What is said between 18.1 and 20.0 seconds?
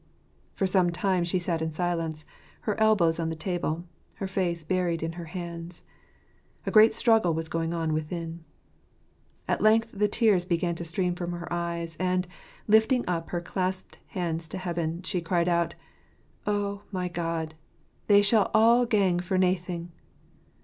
shall all gang for naething